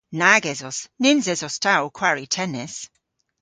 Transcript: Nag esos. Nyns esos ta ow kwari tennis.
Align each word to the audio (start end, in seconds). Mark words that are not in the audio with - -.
Nag 0.21 0.43
esos. 0.51 0.77
Nyns 1.01 1.25
esos 1.33 1.55
ta 1.63 1.73
ow 1.81 1.89
kwari 1.97 2.25
tennis. 2.35 2.75